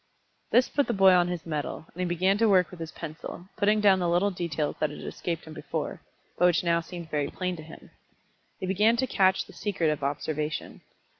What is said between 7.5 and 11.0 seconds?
to him. He began to catch the secret of observation.